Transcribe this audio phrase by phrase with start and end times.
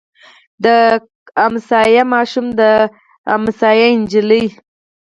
[0.63, 0.65] د
[1.37, 2.61] ګاونډي ماشوم د
[3.27, 4.45] ګاونډۍ نجلۍ.